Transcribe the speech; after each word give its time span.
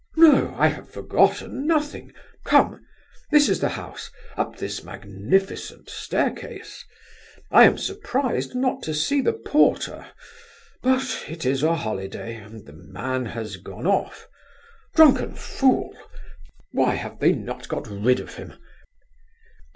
"No, 0.17 0.55
I 0.57 0.69
have 0.69 0.89
forgotten 0.89 1.67
nothing. 1.67 2.11
Come! 2.43 2.83
This 3.29 3.47
is 3.47 3.59
the 3.59 3.69
house—up 3.69 4.57
this 4.57 4.83
magnificent 4.83 5.91
staircase. 5.91 6.83
I 7.51 7.65
am 7.65 7.77
surprised 7.77 8.55
not 8.55 8.81
to 8.81 8.95
see 8.95 9.21
the 9.21 9.31
porter, 9.33 10.07
but.... 10.81 11.25
it 11.27 11.45
is 11.45 11.61
a 11.61 11.75
holiday... 11.75 12.33
and 12.35 12.65
the 12.65 12.73
man 12.73 13.27
has 13.27 13.57
gone 13.57 13.85
off... 13.85 14.27
Drunken 14.95 15.35
fool! 15.35 15.95
Why 16.71 16.95
have 16.95 17.19
they 17.19 17.33
not 17.33 17.67
got 17.67 17.85
rid 17.87 18.19
of 18.19 18.33
him? 18.37 18.53